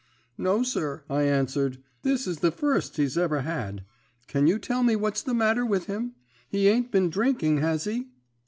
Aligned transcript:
"'No, 0.35 0.63
sir,' 0.63 1.03
I 1.11 1.25
answered; 1.25 1.77
'this 2.01 2.25
is 2.25 2.39
the 2.39 2.49
first 2.49 2.97
he's 2.97 3.19
ever 3.19 3.41
had. 3.41 3.85
Can 4.25 4.47
you 4.47 4.57
tell 4.57 4.81
me 4.81 4.95
what's 4.95 5.21
the 5.21 5.35
matter 5.35 5.63
with 5.63 5.85
him? 5.85 6.15
He 6.49 6.67
ain't 6.69 6.91
been 6.91 7.11
drinking, 7.11 7.59
has 7.59 7.83
he?' 7.83 8.07